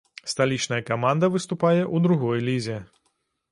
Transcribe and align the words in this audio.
Сталічная 0.31 0.79
каманда 0.87 1.29
выступае 1.35 1.77
ў 1.83 1.97
другой 2.07 2.37
лізе. 2.51 2.83